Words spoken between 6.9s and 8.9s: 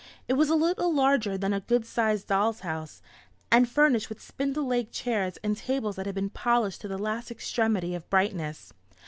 last extremity of brightness.